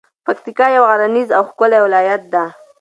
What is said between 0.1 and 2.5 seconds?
پکتیکا یو غرنیز او ښکلی ولایت ده.